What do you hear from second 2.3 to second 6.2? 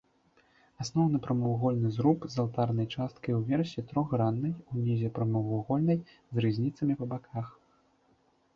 з алтарнай часткай уверсе трохграннай, унізе прамавугольнай,